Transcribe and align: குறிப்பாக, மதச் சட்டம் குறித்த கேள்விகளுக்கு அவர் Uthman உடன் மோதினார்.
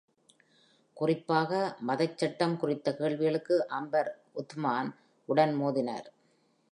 குறிப்பாக, 0.97 1.51
மதச் 1.81 2.17
சட்டம் 2.17 2.57
குறித்த 2.57 2.95
கேள்விகளுக்கு 2.95 3.67
அவர் 3.69 4.09
Uthman 4.35 4.87
உடன் 5.29 5.53
மோதினார். 5.61 6.09